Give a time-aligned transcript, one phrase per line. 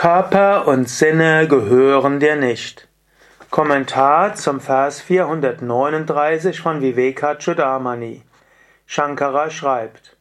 [0.00, 2.88] Körper und Sinne gehören dir nicht.
[3.50, 8.22] Kommentar zum Vers 439 von Vivekachudamani.
[8.86, 10.16] Shankara schreibt,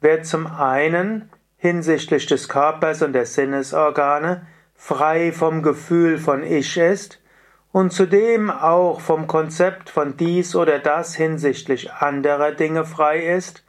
[0.00, 7.22] Wer zum einen hinsichtlich des Körpers und der Sinnesorgane frei vom Gefühl von Ich ist
[7.70, 13.62] und zudem auch vom Konzept von dies oder das hinsichtlich anderer Dinge frei ist,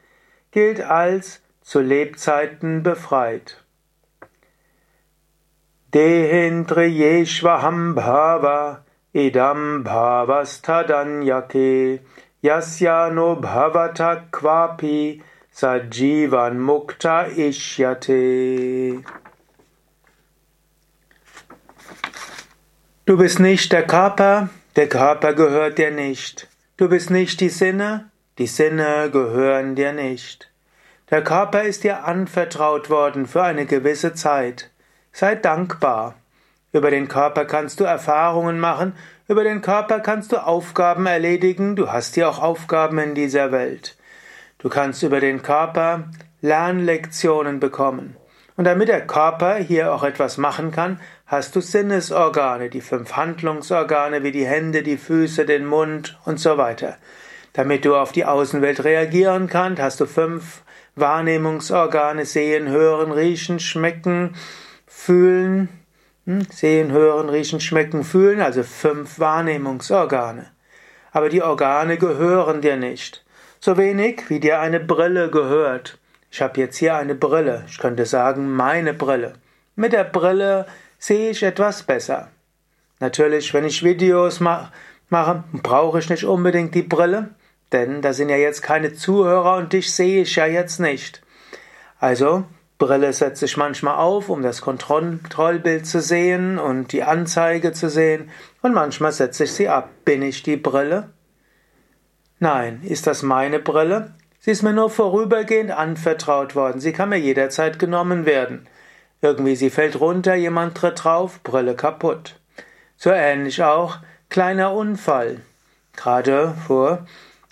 [0.50, 3.62] gilt als zu Lebzeiten befreit.
[5.92, 12.00] Dehindriyeshvaham bhava idam bhavastadanyake
[12.44, 15.20] yasya no bhavata kvapi
[15.52, 19.02] sajivan mukta ishyate.
[23.04, 26.46] Du bist nicht der Körper, der Körper gehört dir nicht.
[26.76, 30.52] Du bist nicht die Sinne, die Sinne gehören dir nicht.
[31.10, 34.70] Der Körper ist dir anvertraut worden für eine gewisse Zeit.
[35.12, 36.14] Sei dankbar.
[36.72, 38.94] Über den Körper kannst du Erfahrungen machen,
[39.26, 43.96] über den Körper kannst du Aufgaben erledigen, du hast ja auch Aufgaben in dieser Welt.
[44.58, 46.04] Du kannst über den Körper
[46.42, 48.16] Lernlektionen bekommen.
[48.56, 54.22] Und damit der Körper hier auch etwas machen kann, hast du Sinnesorgane, die fünf Handlungsorgane
[54.22, 56.96] wie die Hände, die Füße, den Mund und so weiter.
[57.52, 60.62] Damit du auf die Außenwelt reagieren kannst, hast du fünf
[60.94, 64.34] Wahrnehmungsorgane, sehen, hören, riechen, schmecken,
[65.00, 65.68] fühlen,
[66.26, 66.42] hm?
[66.50, 70.50] sehen, hören, riechen, schmecken, fühlen, also fünf Wahrnehmungsorgane.
[71.12, 73.24] Aber die Organe gehören dir nicht.
[73.60, 75.98] So wenig wie dir eine Brille gehört.
[76.30, 77.64] Ich habe jetzt hier eine Brille.
[77.66, 79.34] Ich könnte sagen, meine Brille.
[79.74, 80.66] Mit der Brille
[80.98, 82.28] sehe ich etwas besser.
[83.00, 84.72] Natürlich, wenn ich Videos mache,
[85.52, 87.30] brauche ich nicht unbedingt die Brille,
[87.72, 91.22] denn da sind ja jetzt keine Zuhörer und dich sehe ich ja jetzt nicht.
[91.98, 92.44] Also
[92.80, 98.30] Brille setze ich manchmal auf, um das Kontrollbild zu sehen und die Anzeige zu sehen,
[98.62, 99.90] und manchmal setze ich sie ab.
[100.06, 101.10] Bin ich die Brille?
[102.38, 104.14] Nein, ist das meine Brille?
[104.38, 106.80] Sie ist mir nur vorübergehend anvertraut worden.
[106.80, 108.66] Sie kann mir jederzeit genommen werden.
[109.20, 112.40] Irgendwie sie fällt runter, jemand tritt drauf, Brille kaputt.
[112.96, 113.98] So ähnlich auch
[114.30, 115.42] kleiner Unfall.
[115.96, 117.06] Gerade vor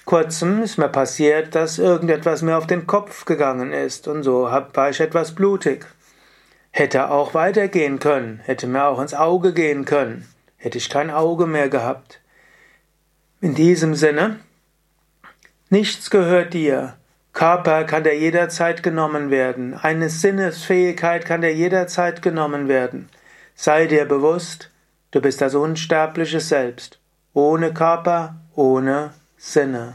[0.08, 4.88] kurzem ist mir passiert, dass irgendetwas mir auf den Kopf gegangen ist und so war
[4.88, 5.84] ich etwas blutig.
[6.70, 10.26] Hätte auch weitergehen können, hätte mir auch ins Auge gehen können,
[10.56, 12.22] hätte ich kein Auge mehr gehabt.
[13.42, 14.38] In diesem Sinne,
[15.69, 16.94] nichts gehört dir.
[17.34, 19.75] Körper kann dir jederzeit genommen werden.
[19.75, 23.10] Eine Sinnesfähigkeit kann dir jederzeit genommen werden.
[23.54, 24.70] Sei dir bewusst,
[25.10, 26.98] du bist das unsterbliche Selbst.
[27.34, 29.94] Ohne Körper, ohne Sinne.